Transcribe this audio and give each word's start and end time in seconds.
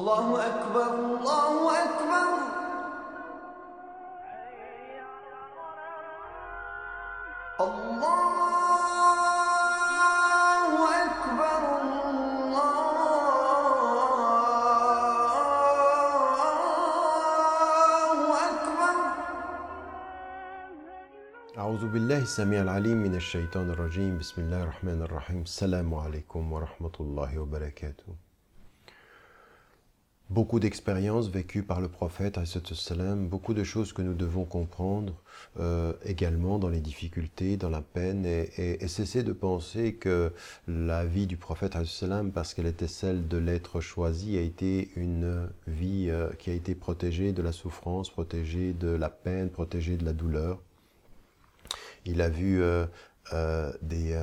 الله 0.00 0.28
أكبر 0.46 0.88
الله 0.94 1.54
أكبر. 1.84 2.28
الله 7.60 8.34
أكبر 11.04 11.60
الله 11.84 12.16
أكبر. 18.48 18.96
أعوذ 21.58 21.84
بالله 21.92 22.18
السميع 22.18 22.62
العليم 22.62 22.96
من 22.96 23.14
الشيطان 23.14 23.70
الرجيم. 23.70 24.18
بسم 24.18 24.42
الله 24.42 24.62
الرحمن 24.62 25.02
الرحيم. 25.02 25.42
السلام 25.42 25.94
عليكم 25.94 26.52
ورحمة 26.52 26.96
الله 27.00 27.38
وبركاته. 27.38 28.29
Beaucoup 30.30 30.60
d'expériences 30.60 31.28
vécues 31.28 31.64
par 31.64 31.80
le 31.80 31.88
prophète, 31.88 32.38
beaucoup 33.16 33.52
de 33.52 33.64
choses 33.64 33.92
que 33.92 34.00
nous 34.00 34.14
devons 34.14 34.44
comprendre 34.44 35.20
euh, 35.58 35.92
également 36.04 36.60
dans 36.60 36.68
les 36.68 36.78
difficultés, 36.78 37.56
dans 37.56 37.68
la 37.68 37.80
peine, 37.80 38.24
et, 38.24 38.86
cesser 38.86 39.24
de 39.24 39.32
penser 39.32 39.94
que 39.94 40.32
la 40.68 41.04
vie 41.04 41.26
du 41.26 41.36
prophète, 41.36 41.76
parce 42.32 42.54
qu'elle 42.54 42.68
était 42.68 42.86
celle 42.86 43.26
de 43.26 43.38
l'être 43.38 43.80
choisi, 43.80 44.38
a 44.38 44.40
été 44.40 44.92
une 44.94 45.48
vie 45.66 46.06
euh, 46.08 46.30
qui 46.38 46.50
a 46.50 46.54
été 46.54 46.76
protégée 46.76 47.32
de 47.32 47.42
la 47.42 47.50
souffrance, 47.50 48.08
protégée 48.08 48.72
de 48.72 48.90
la 48.90 49.10
peine, 49.10 49.50
protégée 49.50 49.96
de 49.96 50.04
la 50.04 50.12
douleur. 50.12 50.60
Il 52.04 52.22
a 52.22 52.28
vu 52.28 52.62
euh, 52.62 52.86
des 53.82 54.16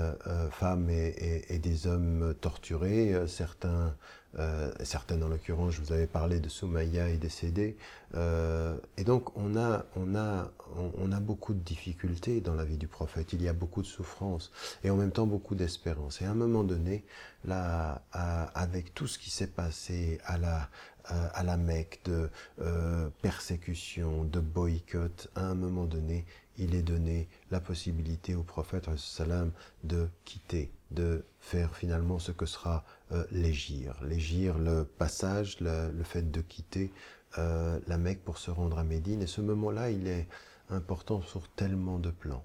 femmes 0.51 0.89
et, 0.89 1.59
des 1.59 1.85
hommes 1.85 2.33
torturés, 2.39 3.13
certains, 3.27 3.93
euh, 4.39 4.71
certaines 4.83 5.23
en 5.23 5.29
l'occurrence, 5.29 5.73
je 5.73 5.81
vous 5.81 5.91
avais 5.91 6.07
parlé 6.07 6.39
de 6.39 6.49
Soumaya 6.49 7.09
est 7.09 7.17
décédée. 7.17 7.77
Euh, 8.15 8.77
et 8.97 9.03
donc 9.03 9.35
on 9.35 9.57
a, 9.57 9.85
on, 9.95 10.15
a, 10.15 10.51
on, 10.97 11.11
a 11.11 11.19
beaucoup 11.19 11.53
de 11.53 11.59
difficultés 11.59 12.39
dans 12.39 12.53
la 12.53 12.63
vie 12.63 12.77
du 12.77 12.87
prophète, 12.87 13.33
il 13.33 13.41
y 13.41 13.49
a 13.49 13.53
beaucoup 13.53 13.81
de 13.81 13.87
souffrance 13.87 14.51
et 14.83 14.89
en 14.89 14.95
même 14.95 15.11
temps 15.11 15.27
beaucoup 15.27 15.55
d'espérance. 15.55 16.21
Et 16.21 16.25
à 16.25 16.31
un 16.31 16.35
moment 16.35 16.63
donné, 16.63 17.03
là, 17.43 18.01
avec 18.11 18.93
tout 18.93 19.07
ce 19.07 19.17
qui 19.19 19.29
s'est 19.29 19.47
passé 19.47 20.19
à 20.25 20.37
la, 20.37 20.69
à 21.07 21.27
à 21.27 21.43
la 21.43 21.57
Mecque, 21.57 22.01
de 22.05 22.29
euh, 22.61 23.09
persécution, 23.21 24.23
de 24.23 24.39
boycott, 24.39 25.29
à 25.35 25.45
un 25.45 25.55
moment 25.55 25.85
donné, 25.85 26.25
il 26.57 26.75
est 26.75 26.81
donné 26.81 27.27
la 27.51 27.59
possibilité 27.59 28.35
au 28.35 28.43
prophète 28.43 28.89
salam 28.97 29.51
de 29.83 30.09
quitter, 30.25 30.71
de 30.91 31.23
faire 31.39 31.75
finalement 31.75 32.19
ce 32.19 32.31
que 32.31 32.45
sera 32.45 32.83
euh, 33.11 33.23
l'égir. 33.31 33.95
L'égir, 34.03 34.57
le 34.57 34.83
passage, 34.83 35.59
le, 35.59 35.91
le 35.91 36.03
fait 36.03 36.31
de 36.31 36.41
quitter 36.41 36.91
euh, 37.37 37.79
la 37.87 37.97
Mecque 37.97 38.23
pour 38.23 38.37
se 38.37 38.51
rendre 38.51 38.79
à 38.79 38.83
Médine. 38.83 39.21
Et 39.21 39.27
ce 39.27 39.41
moment-là, 39.41 39.91
il 39.91 40.07
est 40.07 40.27
important 40.69 41.21
sur 41.21 41.47
tellement 41.49 41.99
de 41.99 42.09
plans. 42.09 42.43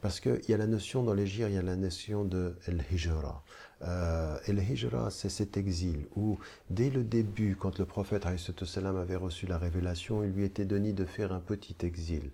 Parce 0.00 0.20
qu'il 0.20 0.40
y 0.48 0.54
a 0.54 0.56
la 0.56 0.66
notion 0.66 1.02
dans 1.02 1.14
l'égir, 1.14 1.48
il 1.48 1.54
y 1.54 1.58
a 1.58 1.62
la 1.62 1.76
notion 1.76 2.24
de 2.24 2.56
el-hijra. 2.66 3.42
Euh, 3.82 4.36
et 4.46 4.52
le 4.52 4.62
hijra, 4.62 5.10
c'est 5.10 5.28
cet 5.28 5.56
exil 5.56 6.06
où, 6.16 6.38
dès 6.70 6.90
le 6.90 7.04
début, 7.04 7.56
quand 7.56 7.78
le 7.78 7.84
prophète 7.84 8.26
avait 8.26 9.16
reçu 9.16 9.46
la 9.46 9.58
révélation, 9.58 10.24
il 10.24 10.30
lui 10.30 10.44
était 10.44 10.64
donné 10.64 10.92
de 10.92 11.04
faire 11.04 11.32
un 11.32 11.40
petit 11.40 11.76
exil. 11.82 12.30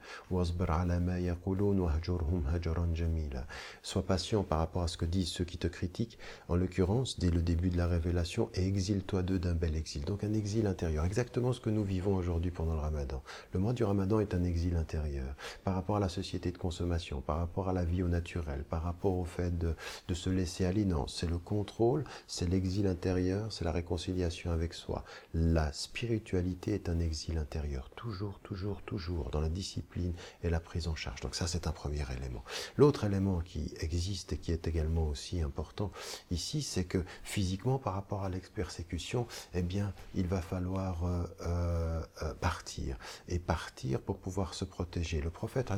Sois 3.83 4.03
patient 4.07 4.43
par 4.43 4.59
rapport 4.59 4.83
à 4.83 4.89
ce 4.89 4.97
que 4.97 5.05
disent 5.05 5.29
ceux 5.29 5.45
qui 5.45 5.59
te 5.59 5.67
critiquent, 5.67 6.19
en 6.49 6.57
l'occurrence, 6.57 7.19
dès 7.19 7.31
le 7.31 7.43
début 7.43 7.71
de 7.71 7.77
la 7.77 7.87
révélation, 7.87 8.49
et 8.55 8.67
exile-toi 8.67 9.23
d'eux 9.23 9.39
d'un 9.39 9.55
bel 9.55 9.77
exil. 9.77 10.05
Donc 10.05 10.25
un 10.25 10.33
exil 10.33 10.67
intérieur, 10.67 11.05
exactement 11.05 11.53
ce 11.53 11.61
que 11.61 11.71
nous 11.71 11.85
vivons 11.85 12.17
aujourd'hui 12.17 12.51
pendant 12.51 12.75
le 12.75 12.81
ramadan. 12.81 13.23
Le 13.53 13.61
mois 13.61 13.73
du 13.73 13.85
ramadan 13.85 14.21
est 14.21 14.35
un 14.35 14.45
exil 14.45 14.77
intérieur, 14.77 15.35
par 15.65 15.75
rapport 15.75 15.97
à 15.97 16.01
la 16.01 16.09
société 16.09 16.53
de 16.53 16.59
consommation, 16.59 17.21
par 17.21 17.39
rapport 17.39 17.69
à 17.69 17.73
la 17.73 17.85
vie 17.85 18.03
au 18.03 18.09
naturel, 18.09 18.65
par 18.69 18.83
rapport 18.83 19.17
au 19.17 19.25
fait 19.25 19.57
de, 19.59 19.75
se 20.15 20.31
laisser 20.31 20.65
à 20.65 20.73
l'inance. 20.73 21.17
C'est 21.19 21.29
le 21.35 21.39
contrôle, 21.39 22.05
c'est 22.29 22.49
l'exil 22.49 22.87
intérieur, 22.87 23.53
c'est 23.53 23.65
la 23.65 23.73
réconciliation 23.73 24.53
avec 24.53 24.73
soi. 24.73 25.05
La 25.35 25.73
spiritualité 25.73 26.75
est 26.75 26.89
un 26.89 27.01
exil 27.01 27.39
intérieur, 27.39 27.91
toujours, 27.97 28.39
toujours, 28.41 28.83
toujours, 28.83 29.31
dans 29.31 29.41
la 29.41 29.49
discipline 29.49 30.15
et 30.45 30.51
la 30.51 30.61
prise 30.61 30.87
en 30.87 30.95
charge. 30.95 31.21
Donc 31.21 31.35
ça, 31.35 31.47
c'est 31.49 31.67
un 31.67 31.73
premier 31.73 32.05
élément. 32.17 32.45
L'autre 32.77 33.03
élément 33.05 33.41
qui 33.41 33.75
existe 33.81 34.33
et 34.33 34.39
qui 34.39 34.53
est 34.53 34.69
également 34.69 35.09
aussi 35.09 35.41
important 35.41 35.91
ici, 36.31 36.63
c'est 36.63 36.85
que 36.85 37.05
physiquement, 37.25 37.79
par 37.79 37.95
rapport 37.95 38.23
à 38.23 38.29
l'expersécution, 38.29 39.27
eh 39.55 39.63
bien, 39.63 39.93
il 40.15 40.27
va 40.29 40.41
falloir 40.41 41.05
euh, 41.05 41.25
euh, 41.41 42.01
euh, 42.23 42.35
partir. 42.35 42.97
Et 43.29 43.39
partir 43.41 44.01
pour 44.01 44.19
pouvoir 44.19 44.55
se 44.55 44.65
protéger. 44.65 45.21
Le 45.21 45.31
prophète, 45.31 45.71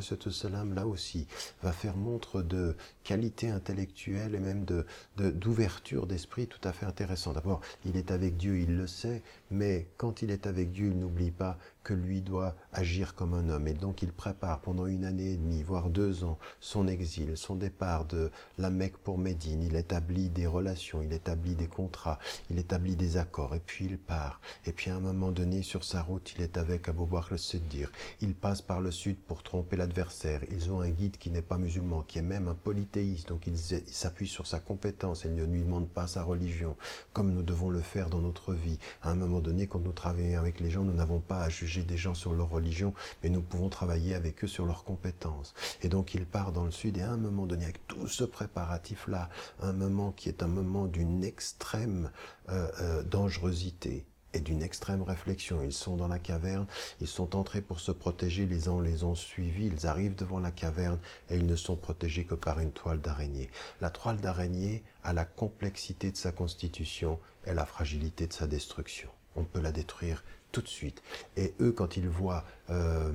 là 0.74 0.86
aussi, 0.86 1.26
va 1.62 1.72
faire 1.72 1.96
montre 1.96 2.42
de 2.42 2.76
qualité 3.04 3.48
intellectuelle 3.48 4.34
et 4.34 4.38
même 4.40 4.64
de 4.64 4.84
de- 5.16 5.30
d'ouverture 5.46 6.08
d'esprit 6.08 6.48
tout 6.48 6.58
à 6.64 6.72
fait 6.72 6.86
intéressant. 6.86 7.32
D'abord, 7.32 7.60
il 7.84 7.96
est 7.96 8.10
avec 8.10 8.36
Dieu, 8.36 8.58
il 8.58 8.76
le 8.76 8.88
sait, 8.88 9.22
mais 9.52 9.86
quand 9.96 10.20
il 10.22 10.32
est 10.32 10.48
avec 10.48 10.72
Dieu, 10.72 10.88
il 10.88 10.98
n'oublie 10.98 11.30
pas 11.30 11.56
que 11.86 11.94
lui 11.94 12.20
doit 12.20 12.56
agir 12.72 13.14
comme 13.14 13.32
un 13.32 13.48
homme. 13.48 13.68
Et 13.68 13.72
donc 13.72 14.02
il 14.02 14.10
prépare 14.10 14.60
pendant 14.60 14.86
une 14.86 15.04
année 15.04 15.34
et 15.34 15.36
demie, 15.36 15.62
voire 15.62 15.88
deux 15.88 16.24
ans, 16.24 16.36
son 16.58 16.88
exil, 16.88 17.36
son 17.36 17.54
départ 17.54 18.06
de 18.06 18.32
la 18.58 18.70
Mecque 18.70 18.96
pour 18.96 19.18
Médine. 19.18 19.62
Il 19.62 19.76
établit 19.76 20.28
des 20.28 20.48
relations, 20.48 21.00
il 21.00 21.12
établit 21.12 21.54
des 21.54 21.68
contrats, 21.68 22.18
il 22.50 22.58
établit 22.58 22.96
des 22.96 23.18
accords, 23.18 23.54
et 23.54 23.62
puis 23.64 23.84
il 23.84 23.98
part. 23.98 24.40
Et 24.64 24.72
puis 24.72 24.90
à 24.90 24.96
un 24.96 25.00
moment 25.00 25.30
donné, 25.30 25.62
sur 25.62 25.84
sa 25.84 26.02
route, 26.02 26.34
il 26.36 26.42
est 26.42 26.58
avec 26.58 26.88
Abu 26.88 27.06
Bakr 27.06 27.34
al-Siddiq. 27.34 27.88
Il 28.20 28.34
passe 28.34 28.62
par 28.62 28.80
le 28.80 28.90
sud 28.90 29.16
pour 29.16 29.44
tromper 29.44 29.76
l'adversaire. 29.76 30.42
Ils 30.50 30.72
ont 30.72 30.80
un 30.80 30.90
guide 30.90 31.18
qui 31.18 31.30
n'est 31.30 31.40
pas 31.40 31.56
musulman, 31.56 32.02
qui 32.02 32.18
est 32.18 32.22
même 32.22 32.48
un 32.48 32.54
polythéiste, 32.54 33.28
donc 33.28 33.46
ils 33.46 33.56
ils 33.70 33.94
s'appuient 33.94 34.26
sur 34.26 34.48
sa 34.48 34.58
compétence 34.58 35.24
et 35.24 35.28
ne 35.28 35.44
lui 35.44 35.62
demandent 35.62 35.88
pas 35.88 36.08
sa 36.08 36.24
religion, 36.24 36.76
comme 37.12 37.32
nous 37.32 37.42
devons 37.42 37.70
le 37.70 37.80
faire 37.80 38.10
dans 38.10 38.20
notre 38.20 38.52
vie. 38.52 38.80
À 39.02 39.10
un 39.10 39.14
moment 39.14 39.38
donné, 39.38 39.68
quand 39.68 39.78
nous 39.78 39.92
travaillons 39.92 40.40
avec 40.40 40.58
les 40.58 40.70
gens, 40.70 40.82
nous 40.82 40.92
n'avons 40.92 41.20
pas 41.20 41.42
à 41.42 41.48
juger 41.48 41.75
des 41.84 41.96
gens 41.96 42.14
sur 42.14 42.32
leur 42.32 42.50
religion, 42.50 42.94
mais 43.22 43.28
nous 43.28 43.42
pouvons 43.42 43.68
travailler 43.68 44.14
avec 44.14 44.44
eux 44.44 44.48
sur 44.48 44.66
leurs 44.66 44.84
compétences. 44.84 45.54
Et 45.82 45.88
donc 45.88 46.14
il 46.14 46.26
part 46.26 46.52
dans 46.52 46.64
le 46.64 46.70
sud 46.70 46.98
et 46.98 47.02
à 47.02 47.10
un 47.10 47.16
moment 47.16 47.46
donné, 47.46 47.64
avec 47.64 47.86
tout 47.86 48.08
ce 48.08 48.24
préparatif-là, 48.24 49.28
un 49.60 49.72
moment 49.72 50.12
qui 50.12 50.28
est 50.28 50.42
un 50.42 50.48
moment 50.48 50.86
d'une 50.86 51.24
extrême 51.24 52.10
euh, 52.48 52.68
euh, 52.80 53.02
dangerosité, 53.02 54.06
et 54.36 54.40
d'une 54.40 54.62
extrême 54.62 55.02
réflexion. 55.02 55.62
Ils 55.62 55.72
sont 55.72 55.96
dans 55.96 56.08
la 56.08 56.18
caverne, 56.18 56.66
ils 57.00 57.06
sont 57.06 57.34
entrés 57.34 57.62
pour 57.62 57.80
se 57.80 57.90
protéger, 57.90 58.46
les 58.46 58.68
uns 58.68 58.82
les 58.82 59.02
ont 59.02 59.14
suivis, 59.14 59.66
ils 59.66 59.86
arrivent 59.86 60.14
devant 60.14 60.40
la 60.40 60.50
caverne 60.50 60.98
et 61.30 61.36
ils 61.36 61.46
ne 61.46 61.56
sont 61.56 61.76
protégés 61.76 62.24
que 62.24 62.34
par 62.34 62.60
une 62.60 62.72
toile 62.72 63.00
d'araignée. 63.00 63.50
La 63.80 63.90
toile 63.90 64.20
d'araignée 64.20 64.84
a 65.02 65.12
la 65.12 65.24
complexité 65.24 66.10
de 66.10 66.16
sa 66.16 66.32
constitution 66.32 67.18
et 67.46 67.54
la 67.54 67.64
fragilité 67.64 68.26
de 68.26 68.32
sa 68.32 68.46
destruction. 68.46 69.08
On 69.36 69.44
peut 69.44 69.60
la 69.60 69.72
détruire 69.72 70.24
tout 70.52 70.62
de 70.62 70.68
suite. 70.68 71.02
Et 71.36 71.54
eux, 71.60 71.72
quand 71.72 71.96
ils 71.96 72.08
voient... 72.08 72.44
euh, 72.70 73.12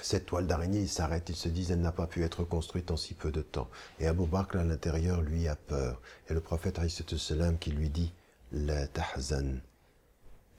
cette 0.00 0.26
toile 0.26 0.46
d'araignée, 0.46 0.80
ils 0.80 0.88
s'arrêtent, 0.88 1.28
ils 1.28 1.36
se 1.36 1.48
disent, 1.48 1.72
elle 1.72 1.80
n'a 1.80 1.92
pas 1.92 2.06
pu 2.06 2.22
être 2.22 2.44
construite 2.44 2.90
en 2.90 2.96
si 2.96 3.14
peu 3.14 3.32
de 3.32 3.42
temps. 3.42 3.68
Et 3.98 4.06
Abu 4.06 4.26
Bakr, 4.26 4.58
à 4.58 4.64
l'intérieur, 4.64 5.22
lui, 5.22 5.48
a 5.48 5.56
peur. 5.56 6.00
Et 6.28 6.34
le 6.34 6.40
prophète, 6.40 6.78
salam, 7.16 7.58
qui 7.58 7.72
lui 7.72 7.90
dit, 7.90 8.12
La 8.52 8.86
tahzan, 8.86 9.60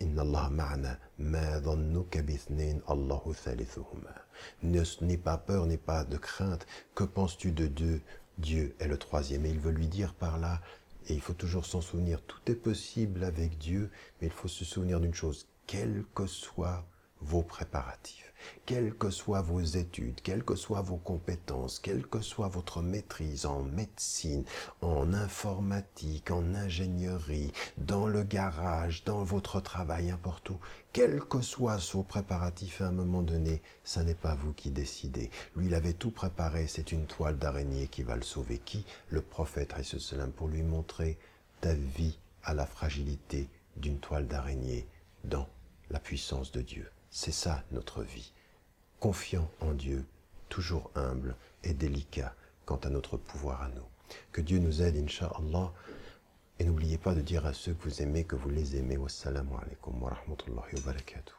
Inna 0.02 0.22
Allah 0.22 0.50
ma'ana, 0.50 1.00
ma 1.18 1.60
dhannuka 1.60 2.22
bithnain, 2.22 2.80
Allahu 2.88 3.34
thalithuhuma. 3.34 4.14
N'aie 4.64 5.18
pas 5.18 5.38
peur, 5.38 5.66
n'aie 5.66 5.78
pas 5.78 6.04
de 6.04 6.18
crainte. 6.18 6.66
Que 6.96 7.04
penses-tu 7.04 7.52
de 7.52 7.68
Dieu 7.68 8.02
Dieu 8.38 8.76
est 8.80 8.88
le 8.88 8.98
troisième. 8.98 9.46
Et 9.46 9.50
il 9.50 9.60
veut 9.60 9.72
lui 9.72 9.88
dire 9.88 10.14
par 10.14 10.38
là, 10.38 10.62
et 11.10 11.14
il 11.14 11.22
faut 11.22 11.34
toujours 11.34 11.66
s'en 11.66 11.82
souvenir, 11.82 12.22
tout 12.22 12.40
est 12.46 12.56
possible 12.56 13.24
avec 13.24 13.58
Dieu, 13.58 13.90
mais 14.22 14.28
il 14.28 14.34
faut 14.34 14.48
se 14.48 14.64
souvenir 14.64 15.00
d'une 15.00 15.14
chose, 15.14 15.48
quels 15.66 16.06
que 16.14 16.28
soient 16.28 16.88
vos 17.22 17.44
préparatifs, 17.44 18.34
quelles 18.66 18.94
que 18.94 19.10
soient 19.10 19.42
vos 19.42 19.62
études, 19.62 20.22
quelles 20.22 20.44
que 20.44 20.56
soient 20.56 20.82
vos 20.82 20.98
compétences, 20.98 21.80
quelle 21.80 22.08
que 22.08 22.22
soit 22.22 22.48
votre 22.48 22.82
maîtrise 22.82 23.46
en 23.46 23.64
médecine, 23.64 24.46
en 24.82 25.14
informatique, 25.14 26.32
en 26.32 26.56
ingénierie, 26.56 27.52
dans 27.78 28.08
le 28.08 28.24
garage, 28.24 29.04
dans 29.04 29.24
votre 29.24 29.60
travail, 29.60 30.08
n'importe 30.08 30.52
où, 30.52 30.60
quels 30.94 31.20
que 31.20 31.42
soient 31.42 31.78
vos 31.92 32.04
préparatifs 32.04 32.82
à 32.82 32.88
un 32.88 32.92
moment 32.92 33.22
donné, 33.22 33.62
ça 33.84 34.04
n'est 34.04 34.16
pas 34.16 34.36
vous 34.36 34.54
qui 34.54 34.72
décidez. 34.72 35.30
Lui, 35.56 35.68
il 35.68 35.76
avait 35.76 35.94
tout 35.94 36.12
préparé, 36.12 36.68
c'est 36.68 36.92
une 36.92 37.06
toile 37.06 37.38
d'araignée 37.38 37.88
qui 37.88 38.04
va 38.04 38.16
le 38.16 38.24
sauver. 38.24 38.60
Qui 38.60 38.86
Le 39.10 39.22
prophète, 39.22 39.76
pour 40.36 40.48
lui 40.48 40.64
montrer 40.64 41.18
ta 41.62 41.74
vie 41.74 42.18
à 42.44 42.54
la 42.54 42.66
fragilité 42.66 43.50
d'une 43.76 44.00
toile 44.00 44.28
d'araignée 44.28 44.88
dans 45.24 45.48
la 45.90 46.00
puissance 46.00 46.52
de 46.52 46.62
Dieu. 46.62 46.90
C'est 47.12 47.32
ça 47.32 47.64
notre 47.72 48.04
vie. 48.04 48.32
Confiant 49.00 49.50
en 49.62 49.74
Dieu, 49.74 50.06
toujours 50.50 50.92
humble 50.96 51.36
et 51.64 51.74
délicat 51.74 52.36
quant 52.66 52.78
à 52.78 52.90
notre 52.90 53.18
pouvoir 53.18 53.62
à 53.64 53.70
nous. 53.70 53.86
Que 54.32 54.42
Dieu 54.42 54.60
nous 54.60 54.82
aide, 54.82 54.98
Inch'Allah, 54.98 55.72
Et 56.60 56.66
n'oubliez 56.66 56.98
pas 56.98 57.16
de 57.16 57.22
dire 57.22 57.46
à 57.46 57.54
ceux 57.54 57.74
que 57.74 57.84
vous 57.84 58.02
aimez 58.02 58.26
que 58.26 58.36
vous 58.36 58.50
les 58.50 58.76
aimez. 58.76 58.98
Wassalamu 58.98 59.52
alaikum 59.62 60.02
wa 60.04 60.10
rahmatullahi 60.10 60.76
wa 60.76 60.82
barakatuh. 60.82 61.36